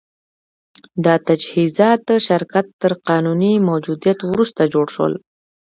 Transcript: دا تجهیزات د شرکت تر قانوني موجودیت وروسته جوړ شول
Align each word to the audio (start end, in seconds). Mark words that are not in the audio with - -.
دا 1.05 1.15
تجهیزات 1.27 1.99
د 2.09 2.11
شرکت 2.27 2.65
تر 2.81 2.91
قانوني 3.07 3.53
موجودیت 3.69 4.19
وروسته 4.31 4.61
جوړ 4.73 4.87
شول 4.95 5.13